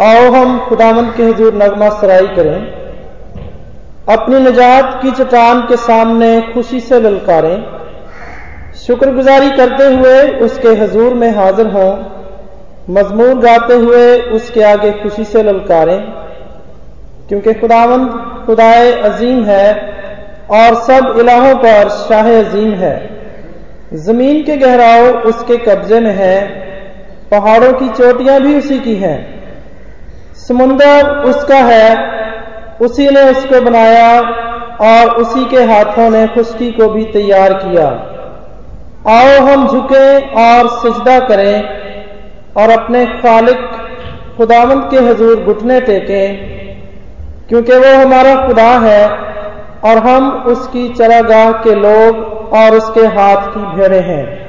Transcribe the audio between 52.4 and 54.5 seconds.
और उसके हाथ की भेड़े हैं।